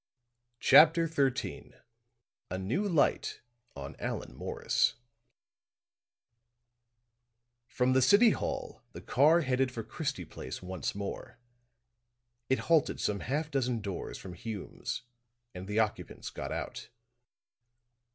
CHAPTER 0.61 1.05
XIII 1.07 1.75
A 2.49 2.57
NEW 2.57 2.89
LIGHT 2.89 3.41
ON 3.75 3.95
ALLAN 3.99 4.35
MORRIS 4.35 4.95
From 7.67 7.93
the 7.93 8.01
City 8.01 8.31
Hall 8.31 8.81
the 8.93 9.01
car 9.01 9.41
headed 9.41 9.71
for 9.71 9.83
Christie 9.83 10.25
Place 10.25 10.59
once 10.63 10.95
more; 10.95 11.37
it 12.49 12.57
halted 12.65 12.99
some 12.99 13.19
half 13.19 13.51
dozen 13.51 13.79
doors 13.79 14.17
from 14.17 14.33
Hume's 14.33 15.03
and 15.53 15.67
the 15.67 15.77
occupants 15.77 16.31
got 16.31 16.51
out. 16.51 16.89